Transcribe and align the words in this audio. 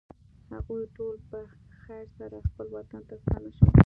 هغوی 0.51 0.83
ټول 0.97 1.15
په 1.29 1.39
خیر 1.81 2.05
سره 2.17 2.37
خپل 2.47 2.67
وطن 2.77 3.01
ته 3.09 3.15
ستانه 3.23 3.49
شول. 3.57 3.69